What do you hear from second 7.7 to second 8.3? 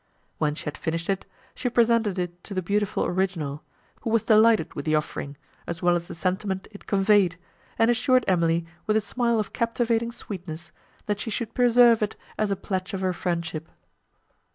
and assured